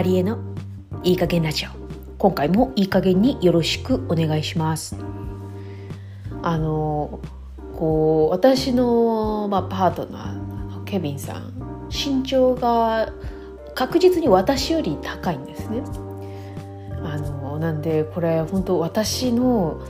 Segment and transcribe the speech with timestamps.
[0.00, 0.38] マリエの
[1.02, 1.68] いい加減ラジオ。
[2.16, 4.96] 今回もいい加減によろしくお願いします。
[6.42, 7.20] あの
[7.76, 11.52] こう私の、まあ、パートナーのケビンさん
[11.90, 13.12] 身長が
[13.74, 15.82] 確実に私より高いんですね。
[17.04, 19.82] あのなんでこれ本当私の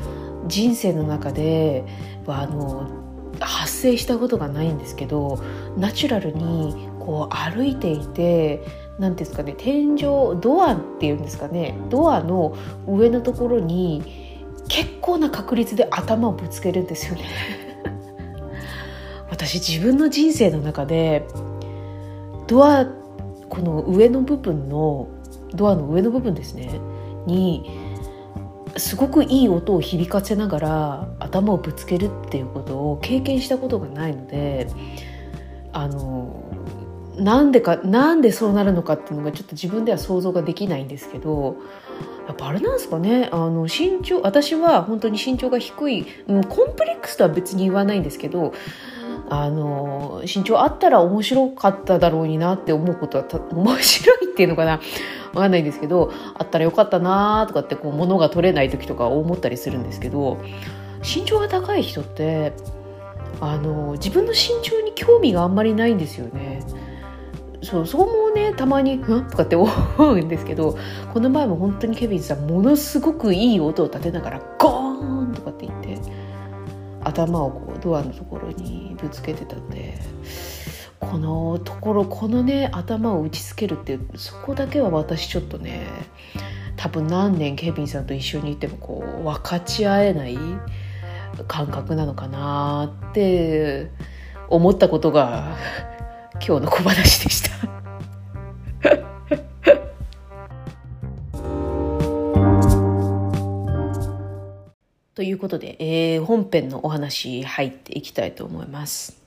[0.48, 1.84] 人生の中で
[2.26, 2.90] はあの
[3.38, 5.40] 発生したことがないんですけど
[5.76, 8.64] ナチュラルにこう歩いていて
[9.00, 10.02] 何ですかね天井
[10.40, 12.54] ドアっていうんですかねドアの
[12.86, 14.02] 上のところに
[14.68, 17.24] 結構な確率で頭をぶつけるんですよね。
[19.30, 21.26] 私自分の人生の中で
[22.46, 22.86] ドア
[23.48, 25.08] この上の部分の
[25.54, 26.70] ドアの上の部分ですね
[27.26, 27.70] に
[28.76, 34.68] すごくいい音を響かせながら頭をぶつけるっていうことを経験したことがないので
[35.72, 36.49] あの
[37.20, 41.56] なんでかなんでそうなるのかっていうのがちょっと自分では想像ができないんですけど
[42.26, 48.54] やっぱあれなんですかねあの身長私は本当に身長が低い、う、コンプレックスとは別に言わないんですけど
[49.28, 54.80] あの身長あったら面白かっただろうになって思うことは面白いっていうのかな
[55.34, 60.42] わかんないんですけどあったらよかったなとかってこう物が取れない時とか思ったりするんですけど
[61.02, 62.52] 身長が高い人って
[63.40, 66.62] あの自分の身長に興味があんまりないんですよね。
[67.62, 70.76] そうそこもねたまに「うん?」とかって思うんですけど
[71.12, 75.98] この前も本当にケビンさんものすごくいい音を立てながらゴーンとかって言って
[77.04, 79.98] 頭をこうドアのところにぶつけてたんで
[81.00, 85.86] このところこのね頭を打ちつけるってそこだけは私ちょっとね
[86.76, 90.38] 多分何年ケビンさんと一緒にいてもこう分かち合えない
[91.46, 93.90] 感覚なのかなって
[94.48, 95.56] 思ったことが
[96.46, 97.50] 今日の小話でした。
[105.14, 109.20] ということで、えー、本編のお話入っていきたいと思います。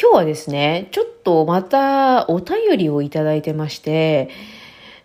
[0.00, 4.28] 今日はですね、ちょっとまたお便りをいただいてまして、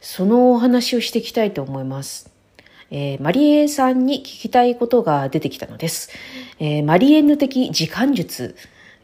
[0.01, 2.31] そのお話をしていきたいと思います。
[2.91, 6.11] えー、マリエさんに聞きたいことが出てきたのです。
[6.59, 8.55] えー、マリエンヌ的時間術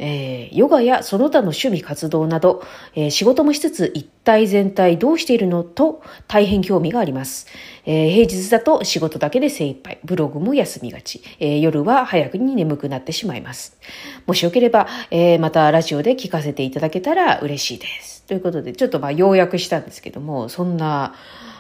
[0.04, 2.64] えー、ヨガやその他の趣味活動など、
[2.96, 7.46] えー、仕事もしつつ一体全体どうしているのと大変興味があります。
[7.86, 13.78] えー、平日だと仕事だけで精一杯、ブログも休みがち、え夜は早くに眠くなってしまいます。
[14.26, 18.24] もしよければ、えまたラジオで聞かせていただけたら嬉しいです。
[18.24, 21.14] ということで、ちょっとまあ要約したんですけども、そんな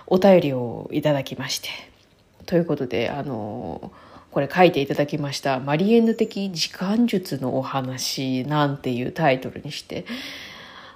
[0.07, 1.69] お便りをいただきまして。
[2.47, 10.05] ということで、あのーこれ書いていただきました、マリエンヌ的時間術のお話なんていうタイトルにして、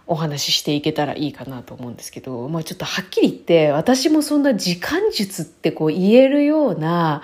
[0.07, 7.23] お話ししていけたらいいかなと思うんですけど、まあちょっとはっきり言って、私もそんな時間術ってこう言えるような、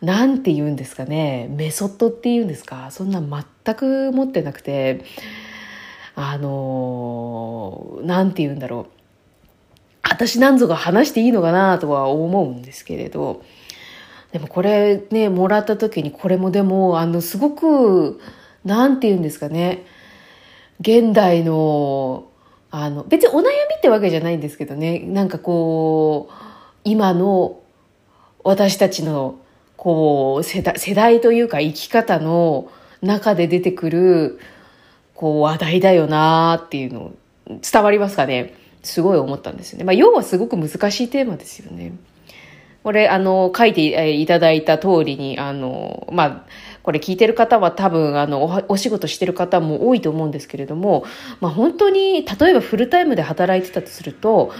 [0.00, 5.04] なんて言うんですかね、メソッドって言うんですか、そんな全く持ってなくて、
[6.14, 8.98] あの、なんて言うんだろう。
[10.02, 13.42] 私なんぞが話していいのかなとは思うんですけれど、
[14.32, 18.20] でもこれね、もらった時にこれもでも、あの、すごく、
[18.64, 19.84] なんて言うんですかね。
[20.80, 22.24] 現代の、
[22.70, 25.00] あの、別にお悩みってわけじゃないんですけどね。
[25.00, 26.34] なんかこう、
[26.84, 27.60] 今の
[28.42, 29.38] 私たちの、
[29.76, 32.70] こう、世代、世代というか生き方の
[33.02, 34.40] 中で出てくる、
[35.14, 37.12] こう、話題だよなっていうの、
[37.46, 38.54] 伝わりますかね。
[38.82, 39.84] すごい思ったんですよね。
[39.84, 41.92] まあ、要はすごく難しいテーマですよね。
[42.82, 46.44] これ、あの、書いていただいた通りに、あの、まあ、
[46.82, 51.04] これ聞いてる方は多分、あのお、仕事してる方も多いと思うんですけれども、
[51.40, 54.52] まあ、本当に、例えばフルタイムで働いてたとすると、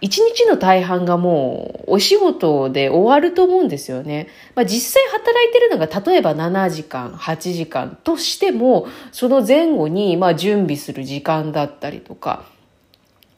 [0.00, 4.28] 一日の大半がもうお仕事で終わると思うんですよね。
[4.54, 12.44] まあ、実際働いてるのが例えば7時間、8時間としても、その前後にまあ準備する時間だったりとか、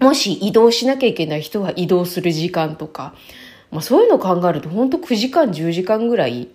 [0.00, 3.14] もし移動しなきゃいけない人は移動する時間とか、
[3.70, 6.48] まあ、そういうのを考えると本当9時間10時間ぐらい。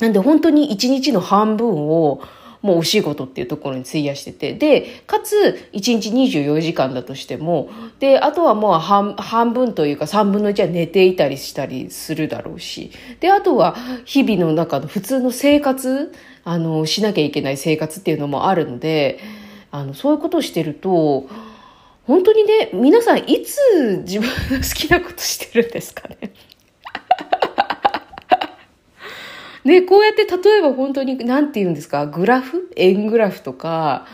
[0.00, 2.22] なんで本当に1日の半分を
[2.62, 7.70] もうお仕事っていうところに費やしてて、で、かつ1日24時間だとしても、
[8.00, 12.90] で、あとはもう半半分というか3分の1は寝ていたりしたりするだろうし、
[13.20, 16.12] で、あとは日々の中の普通の生活、
[16.44, 19.20] あの、しなきゃいけない生活っていうのもあるので、
[19.70, 21.28] あの、そういうことをしてると、
[22.10, 26.32] 本当にね、皆さんいつ自分の好きなことしてるんですかね？
[29.62, 32.68] ね、こうやって例えば本当に、なんて言うんですか、グラフ？
[32.74, 34.08] 円グラフとか、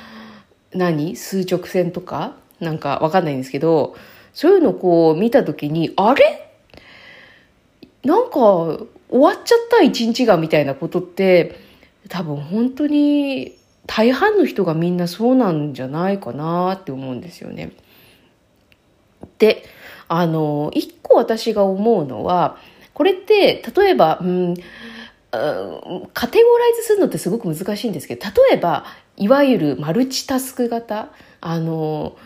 [0.75, 1.17] 何？
[1.17, 2.37] 数直線とか？
[2.61, 3.97] なんかわかんないんですけど、
[4.35, 6.51] そういうのをこう見た時に、あれ？
[8.05, 9.81] なんか終わっちゃった？
[9.83, 10.37] 一日が？
[10.37, 11.59] みたいなことって
[12.11, 13.57] 多分本当に
[13.87, 17.73] 大半の人がみんなそうなんじゃないかなって思うんですよね。
[19.39, 19.65] で、
[20.09, 22.59] あの、一個私が思うのは、
[22.95, 24.55] これって、例えば、うん、
[26.13, 28.85] カテゴライズするのってすごく難しいんですけど、例えば、
[29.17, 31.11] いわゆるマルチタスク型、
[31.41, 32.17] あの、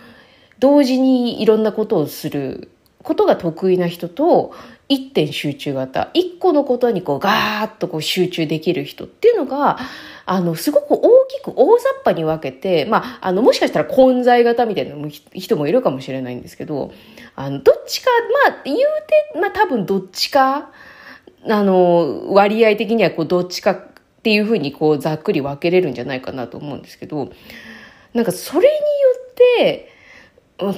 [0.58, 2.70] 同時にいろんなことをする
[3.02, 4.52] ことが得意な人と、
[4.90, 9.78] 一点集中型、一個のことにこうガーッとこう集中できる人っていうのが、
[10.26, 14.96] あの、すごく大きく大雑把に分けて、まあ、あの、もしかしたら混在型みたいな
[15.32, 16.92] 人もいるかもしれないんですけど、
[17.36, 18.10] あの、どっちか、
[18.48, 20.72] まあ、言うて、まあ多分どっちか、
[21.48, 23.78] あの、割合的にはこうどっちかっ
[24.24, 27.30] ていうふうにこうざっくり分けれるんじゃないかなと思うんですけど、
[28.12, 28.78] なんかそれによ
[29.30, 29.88] って、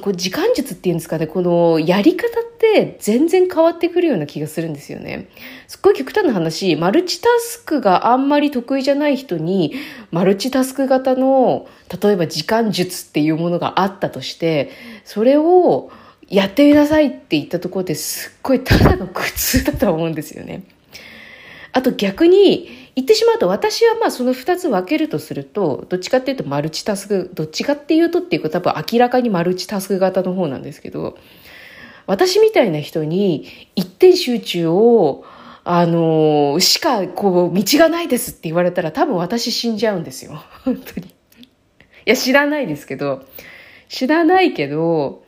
[0.01, 2.43] こう時間術っていうんですかね、このやり方っ
[2.73, 5.29] て全然変わってくるような気がするんですよね。
[5.67, 9.73] すっごい極端な話、マルチタスクがあんまり得意じゃない人に、
[10.11, 11.67] マルチタスク型の、
[12.01, 14.71] 例えば時間術っていうものがあったとして、
[15.05, 15.91] それを
[16.29, 20.63] やってみなさいって言ったところですっごいただの苦痛だと思うんですよね。
[21.73, 31.17] あと逆に言ってしまうと私はまあその2つ分けるとするとどっちかっていうとマルチタスクどっちかっていうとっていうか多分明らかにマルチタスク型の方なんですけど
[32.05, 35.25] 私みたいな人に一点集中を
[35.63, 40.43] あのしかこう道がないですって言われたら多分私死んじゃうんですよ。
[40.65, 41.07] 本当に。
[41.07, 41.11] い
[42.05, 43.25] や知らないですけど。
[43.89, 45.23] 知らないけど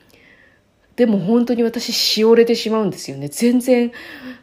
[0.96, 3.28] でも本当に私しおれてしまうんですよね。
[3.28, 3.92] 全然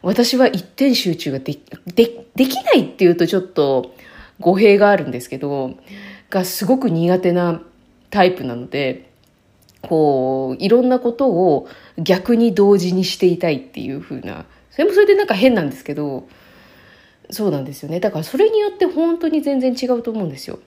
[0.01, 1.57] 私は一点集中がで
[1.93, 3.93] でできないっていうとちょっと
[4.39, 5.75] 語弊があるんですけど、
[6.29, 7.61] がすごく苦手な
[8.09, 9.12] タイプなので、
[9.87, 16.27] こう、いろんなことを逆に同時にしていたいっていう風な、それもそれでなんか変なんですけど、
[17.29, 17.99] そうなんですよね。
[17.99, 20.59] だからそれによって本当に全然違うと思うんですよ。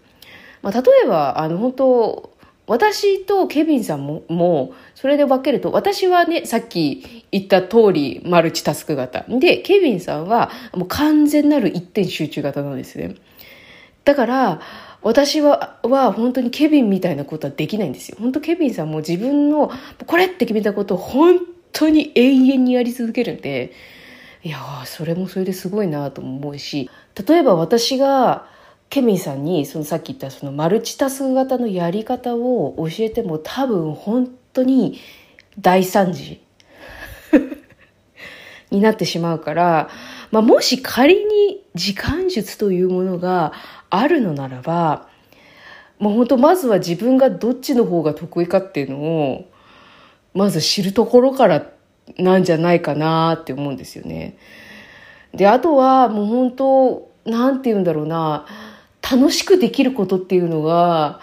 [0.63, 2.37] まあ、例えば、あの、本当
[2.67, 9.25] 私とケビンさんも、もう、それで分けると、私はね、さっき言った通り、マルチタスク型。
[9.29, 13.15] で、ケビンさんは、もう完全なる一点集中型なんですね。
[14.05, 14.61] だから、
[15.03, 18.17] 私は、は本当にケビンみたいなことはできないんですよ。
[18.21, 19.71] 本当ケビンさんも自分の、
[20.07, 21.41] これって決めたことを本
[21.73, 23.73] 当に永遠にやり続けるんで、
[24.43, 26.91] いやそれもそれですごいなと思うし、
[27.27, 28.47] 例えば私が、
[28.89, 35.01] ケミンさんにそのさっき言ったそのマルチタスク型のやり方を教えても多分本当に
[35.59, 36.41] 大惨事
[38.71, 39.91] になってしまうから、
[40.31, 43.53] まあ、もし仮に時間術というものが
[43.91, 45.09] あるのならば、
[45.99, 49.51] もう本当まずは自分がどっちの方が得意かっていうのを
[50.35, 51.67] まず知るところから
[52.19, 54.37] なんじゃないかなって思うんですよね。
[55.35, 58.47] で、あとはもう本当、なんて言うんだろうな、
[59.09, 61.21] 楽しくできることっていうのが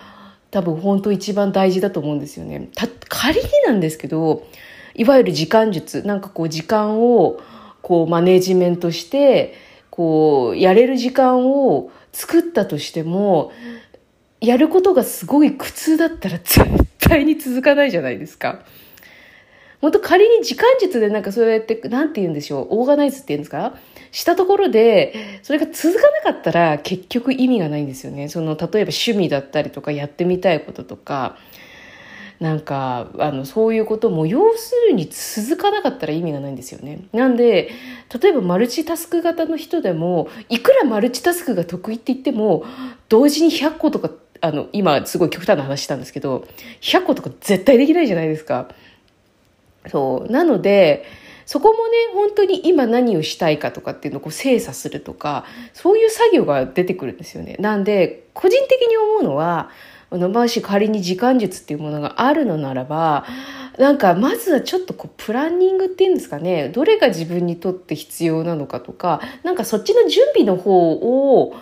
[0.52, 2.70] 多分本当一番大事だと思うんですよね。
[2.76, 4.48] た仮になんですけど
[4.96, 7.42] いわゆる時間術なんかこう時間を
[7.82, 9.56] こうマネジメントして
[9.90, 13.52] こうやれる時間を作ったとしても
[14.40, 16.64] やることがすごい苦痛だったら 絶
[17.00, 18.64] 対に続かないじゃないですか。
[19.82, 23.76] 本当仮に時間術でなんかそうやって、なんて言うんでしょう、オーガナイズって言うんですか？
[24.12, 28.30] したところで、それが続かなかったら結局意味がないんですよね。
[28.30, 31.38] その、例えば趣味だったりとかやってみたいこととか、
[32.40, 37.00] なんか、あの、そういうことも、要するに続かなかったら意味がないんですよね。
[37.14, 37.70] なんで、
[38.22, 42.66] 例えばマルチタスク型の人でも、いくらマルチタスクが得意って言っても、
[43.10, 44.12] 同時に100個とか、
[44.42, 46.46] あの、今すごい極端な話したんですけど、
[46.82, 48.70] 100個とか絶対できないじゃないですか。
[49.88, 50.32] そう。
[50.32, 51.06] なので、
[51.46, 57.58] そこもね、本当に今何をしたいかとかっていうのをこう精査するとか、そういう作業が出てくるんですよね。
[57.60, 59.70] なんで、個人的に思うのは、
[60.18, 63.26] のもし仮に時間術っていうものがあるのならば、
[63.78, 71.56] なんかまずはちょっとこうプランニングっていうんですかね、どれが自分にとって必要なのかとか、なんかそっちの準備の方を、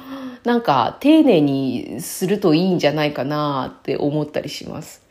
[0.44, 5.02] なんか丁寧にするといいんじゃないかなって思ったりします。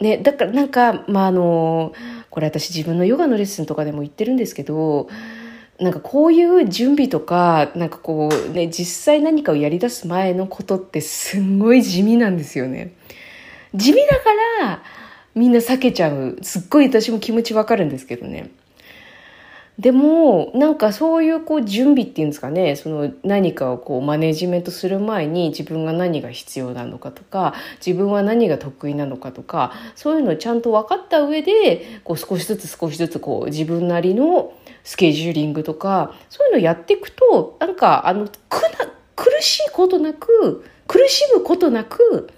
[0.00, 1.92] ね、だからなんか、まあ、あの、
[2.30, 5.08] これ私自分のヨガのレッスンとかでも言ってるんですけど、
[5.80, 12.94] なんかこういう準備とか、なんかこうね、実際何かをやり出す前のことってすんごい地味なんですよね。
[13.74, 14.30] 地味だか
[14.60, 14.82] ら
[15.34, 16.38] みんな避けちゃう。
[16.42, 18.50] すっごい私も気持ちわかるんですけどね。
[19.78, 27.54] でも、なんかそういうこう準備っていうんですかね、その何かをこうマネジメントする前に自分が何が必要なのかとか、
[27.84, 42.30] 自分は何が得意なのかとか、そういうのをちゃんと分かった上で、こう少しずつ少しずつこう自分なりのスケジューリングとか、そういうのをやっていくと、なんかあの、苦な、苦しいことなく、苦しむことなく、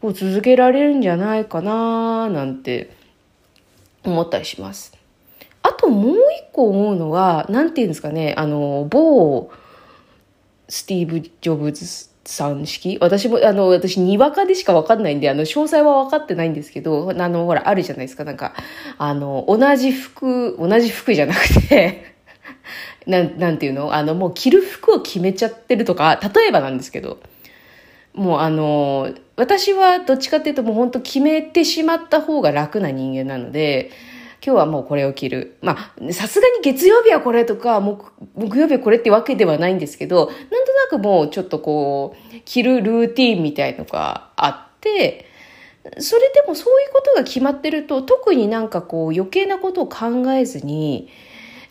[0.00, 2.94] こう続けられるんじゃないかななんて
[4.04, 5.03] 思ったりします。
[5.66, 6.18] あともう一
[6.52, 9.50] 個思うのは、なんていうんですかね、あの、某、
[10.68, 11.86] スティーブ・ジョブズ
[12.26, 12.98] さん式？
[13.00, 18.52] 私も、あの、私、にわかでしかわかんないんで、あの、詳細は分かってないんですけど、あの、ほら、あるじゃないですか、なんか、
[18.98, 22.14] あの、同じ服、同じ服じゃなくて
[23.08, 23.94] なん、なんていうの？
[23.94, 27.20] あの、もう着る服を決めちゃってるとか、例えばなんですけど、
[28.12, 33.90] もうあの、私はどっちかっていうともう本当決めてしまった方が楽な人間なので、
[34.44, 35.56] 今日はもうこれを着る。
[35.62, 40.36] まあ、さすがに月曜日はこれとか、木曜日はこれってわけではないんですけど、なん
[40.66, 45.24] となくもうちょっとこう、着るルーティンみたいのがあって、
[45.98, 51.08] それでもそういうことが決まってると、特になんかこう余計なことを考えずに、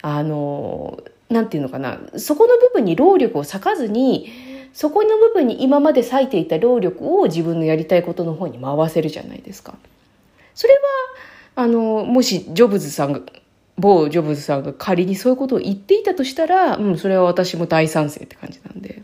[0.01, 1.00] あの、
[1.30, 4.32] なんていうのかな、そこの部分に労力を割かずに、
[4.74, 9.75] そこの部分に今まで割いていた労力を自分のやりたいことの方に回せるじゃないですか。
[10.56, 10.80] それは、
[11.56, 13.22] あの、もしジョブズさんが、
[13.78, 19.02] 某ジョブズさんが仮にそういうことを言っていたとしたら、うん、それは私も大賛成って感じなんで。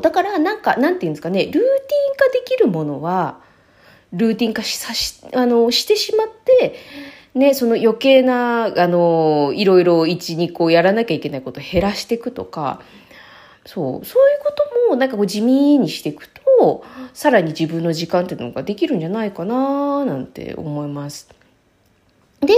[0.00, 1.62] だから、なんか、なんていうんですかね、ルーティン
[2.16, 3.40] 化できるものは、
[4.12, 6.74] ルーティン化しさし、あの、してしまって、
[7.34, 12.80] ね、その余計な、あの、いろいろ一、二個やらなきゃいけないことを減らしていくとか、
[13.66, 21.28] そう、そういうこともなんかこう地味にしていくと、さらに自分の時間っていうのができるんじゃないかななんて思います。
[22.40, 22.54] で、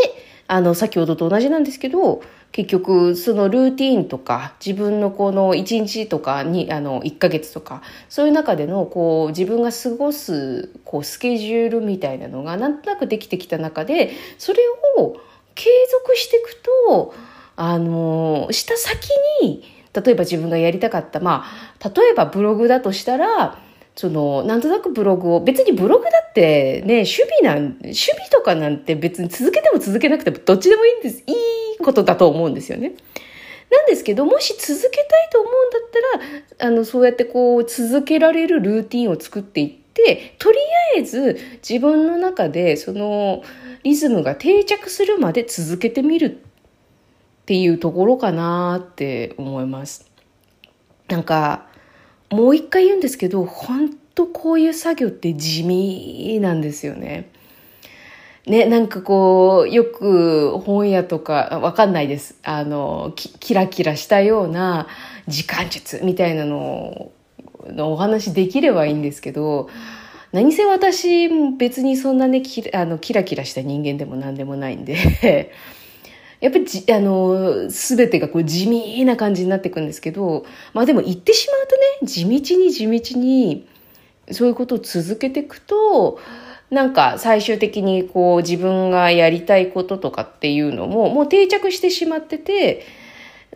[0.48, 2.22] あの、先ほどと同じなんですけど、
[2.52, 14.62] 結局、そのルーティーンとか、自分のこの1日とかに、あの、1ヶ月とか、そういう中での、こう、自分が過ごす、こう、スケジュールみたいなのが、なんとなくできてきた中で、それ
[14.96, 15.16] を
[15.54, 16.54] 継続していく
[16.86, 17.14] と、
[17.56, 19.08] あの、した先
[19.42, 21.44] に、例えば自分がやりたかった、ま
[21.80, 23.58] あ、例えばブログだとしたら、
[23.94, 31.22] その、なんとなくブログを、別にブログだってね、趣味なん、趣味とかなんて別に続けても続けなくてもどっちでもいいんです。
[31.26, 32.94] いいことだと思うんですよね。
[33.70, 40.58] なんですけど、もし続けたいと思うんだったら、あの、そうやってこう、続けられるルーティンを作っていって、とり
[40.96, 41.38] あえず
[41.68, 43.42] 自分の中でその
[43.82, 46.42] リズムが定着するまで続けてみる
[47.46, 50.10] っていうところかなって思います。
[51.06, 51.68] なんか、
[52.28, 57.30] もう一回言うんですけど、本当こういう作業って地味なんですよね。
[58.46, 62.34] ね、なんかこう、よく本屋とか、わかんないです。
[62.42, 64.88] あの、キラキラしたような
[65.28, 67.12] 時間術みたいなの
[67.68, 69.68] のお話できればいいんですけど、
[70.32, 75.52] 何せ私別にそんなね、キあのキラキラした人間でも何でもないんで
[76.40, 83.66] やっぱりじ、あの、すべてがこう地味な感じになっていくんですけど、まあでも言ってしまうとね、地道に地道に、
[84.30, 86.18] そういうことを続けていくと、
[86.70, 92.84] なんか最終的にこう自分がやりたいこととかっていうのももう定着してしまってて、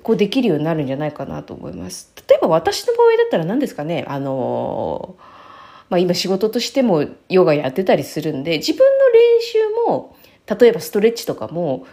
[0.03, 2.13] こうできるようになるんじゃないかなと思います。
[2.29, 5.17] 例えば私の場合だったら何ですかね、あの、
[5.89, 9.59] まあ今仕事としてもヨガやってたりするんで、自分の練習
[9.89, 10.17] も、
[10.61, 11.87] 例えばストレッチとかも、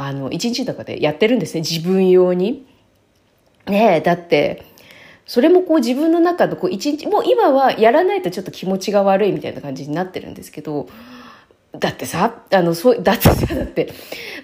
[0.00, 2.64] あの、一日の中でやってるんですね、自分用に。
[3.66, 4.64] ねえ、だって、
[5.26, 10.88] それもこう自分の中のこう一日、もう今はやらないとちょっと気持ちが悪いみたいな感じになってるんですけど、
[11.76, 13.92] だってさ、あの、そう、 だってさ、だって、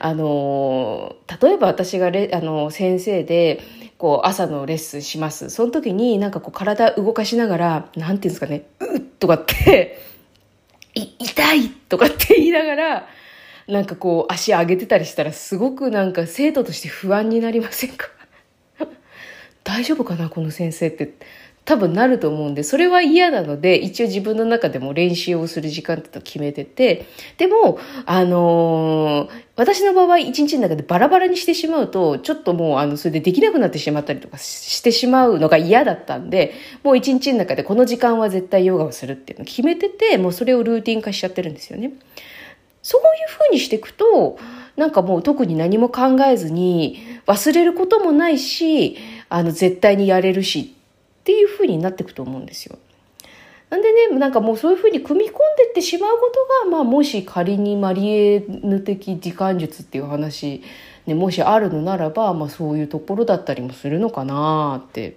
[0.01, 3.61] あの、例えば私がレ、あの、先生で、
[3.97, 5.51] こう、朝のレッスンします。
[5.51, 10.01] その時になんかこう体動かしながら、なんていうんですかね、うっとかって、
[10.97, 13.07] い、痛いとかって言いながら、
[13.69, 18.09] なんかこう足上げてたりしたらすごくなんか生徒として不安になりませんか？
[19.65, 21.15] 大丈夫かなこの先生って。
[21.65, 27.07] 多分なると思うんで、それは嫌なので、一応自分の中でも練習をする時間って決めてて、
[27.39, 36.53] でも、あのー、私の場合、一日の中でバラバラにしてしまうと、ちょっともう、あの、それでできなくなってしまったりとかしてしまうのが嫌だったんで、
[36.83, 41.93] もう一日の中でこの時間は絶対ヨガをするっていうのを決めてて、もうそれをルーティン化しちゃってるんですよね。
[42.85, 44.39] そういうふうにしていくと、
[44.77, 48.97] なんかもう特に何も考えずに忘れることもないし、
[49.29, 50.77] あの絶対にやれるし
[51.21, 52.79] っていうふうになっていくと思うんですよ。
[53.71, 56.31] なんでね、なんかもうそういうふうに組み込んでってしまうこ
[56.63, 60.63] とが、まあもし仮にマリエヌ的時間術っていう話
[61.07, 65.17] ね、もしあるのならば、まあ、そういうところだったりもするのかなって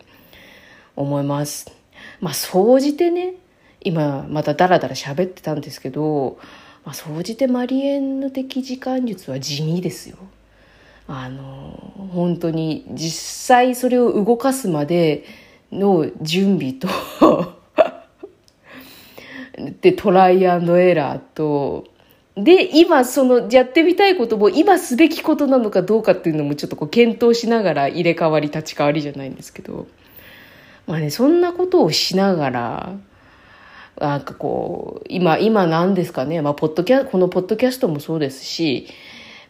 [0.96, 1.72] 思います。
[2.20, 3.36] まあ、総じてね
[3.82, 6.40] 今またダラダラ喋ってたんですけど、
[6.88, 10.16] まあ、総じてマリエンヌ的時間術は地味ですよ。
[11.06, 15.26] あの本当に実際それを動かすまで
[15.70, 16.88] の準備と
[19.82, 21.88] でトライアンドエラーと
[22.38, 29.88] で今そのやってみたいことも今すべきことなのかどうかっていうのもちょっとこう検討しながら入れ替わり立ち替わりじゃないんですけど
[30.86, 32.96] まあねそんなことをしながら
[34.00, 38.88] なんかこう今今何ですかね、まあ、ポッドキャこのポッドキャストもそうですし、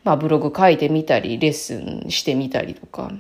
[0.04, 3.12] まあ、ブログ書いてみたりレッスンしてみたりとか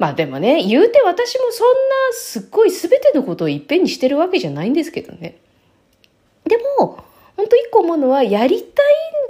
[0.00, 1.74] まあでもね、言うて私もそんな
[2.12, 5.36] すっごい全てのことをいっぺんにしてるわけじゃないんですけどね。
[6.44, 7.04] でも、
[7.36, 8.82] 本当一個思うのは、やりた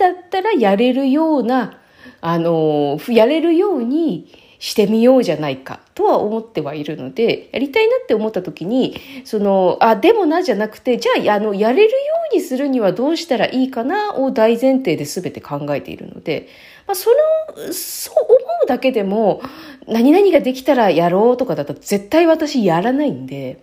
[0.07, 1.81] いんだったらやれるような、
[2.21, 11.97] あの、やれるようにしてみようじゃないかとは思ってはいるので、やりたいなって思った時に、その、あ、でもなじゃなくて、じゃあ、あの、やれるよ
[12.31, 16.49] うにするにはどうしたらいいかなを大前提で全て考えているので、
[16.87, 17.09] まあ、そ
[17.57, 19.41] の、そう思うだけでも、
[19.87, 23.63] 何々ができたらやろうとかだと絶対私やらないんで、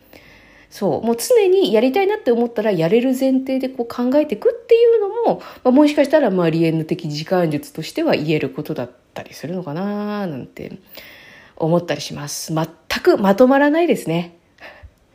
[0.72, 8.90] そう、もう常にやりたいなって思ったらやれる前提でこう考えていくっていうのも、まあ、もしかしたらまあリエンヌ的時間術としては言えることだ
[9.22, 10.78] ったりするのかななんて
[11.56, 12.54] 思ったりします。
[12.54, 12.68] 全
[13.02, 14.38] くまとまらないですね。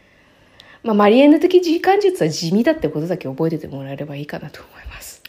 [0.82, 5.23] まあ、マリエンヌ的時間術は地味だってことだけ覚えててもらえればいいかなと思います。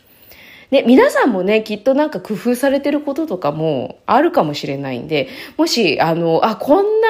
[0.71, 7.07] ね、皆さんもね、きっとなんか工夫されてることとかもあるかもしれないんで、もし、あの、あ、こんな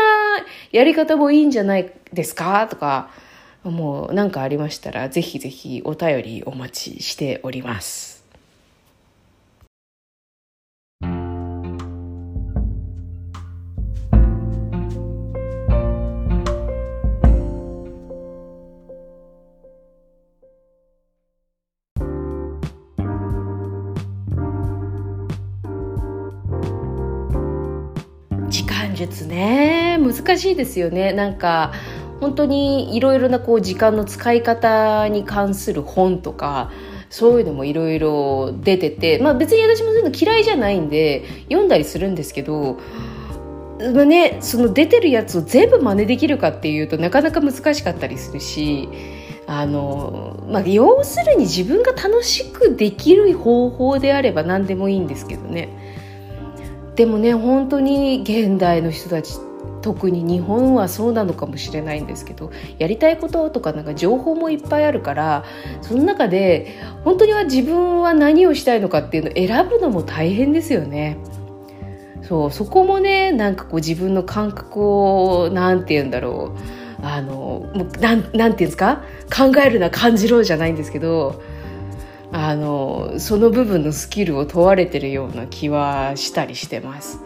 [0.74, 3.10] やり方もいいんじゃないですかとか、
[3.64, 8.13] もう何かありましたら、ぜひぜひお便りお待ちしております。
[28.96, 29.98] 術ね。
[30.00, 31.14] 難しいですよね。
[31.14, 31.74] なんか
[32.20, 36.72] 本当にいろいろなこう時間の使い方に関する本とか
[37.10, 42.80] そういうのもいろいろ出てて、まあ、別に私もそういうの嫌いじゃないんで読んだりするんですけど、
[43.94, 48.88] まあね、その出てるやつを全部真似できるかっていうとなかなか難しかったりするし
[49.46, 55.83] あの、まあ、要するに自分が楽しくできる方法であれば何でもいいんですけどね。
[56.96, 59.38] でもね本当に現代の人たち
[59.82, 65.44] 特に日本はそうなのかもしれないんですけどやりたいこととかなんか情報もいっぱいあるから
[65.82, 71.18] その中で本当には自分は何をしたいのかっていうのを選ぶのも大変ですよね。
[72.22, 76.56] そうそこもねなんかこう自分の感覚を何て言うんだろ
[77.02, 77.34] うあの
[77.76, 79.04] もうなんなんて言うんですか？
[79.36, 81.42] 考えるな感じろじゃないんですけど
[82.34, 87.20] あのその部分のスキルを問われてるような気はしたりしてます。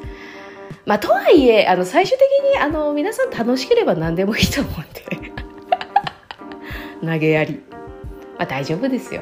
[0.86, 5.32] まあ、とはいえあの最終的にあの皆さん楽しければ何でもいいと思うんで
[7.14, 7.62] 投げやり、
[8.38, 9.22] まあ、大丈夫ですよ。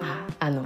[0.00, 0.62] ああの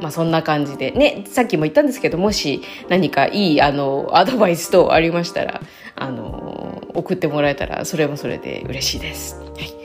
[0.00, 5.60] まあ、そんな感じでねさっきも言ったんですけどもし何かいいあのアドバイス等ありましたら
[5.96, 9.40] あの送ってもらえたらそれもそれで嬉しいです。
[9.40, 9.77] はい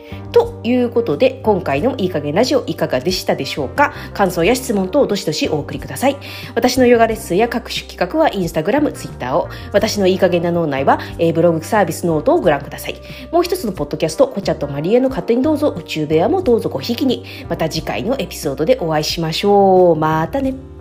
[0.64, 3.94] いうことで、今回のいい加減ラジオいかがでしたでしょうか？
[4.14, 6.18] 感想や質問等をどしどしお送りください。
[6.56, 12.96] 私のヨガレッスンや各種企画はインスタグラム、ツイッターを、私のいい加減な脳内は、えー、ブログサービスノートをご覧ください。
[13.32, 17.26] もう一つのポッドキャスト、コチャとマリエの勝手にどうぞ宇宙部屋もどうぞごひきに。
[17.50, 19.96] また次回のエピソードでお会いしましょう。
[19.96, 20.73] またね。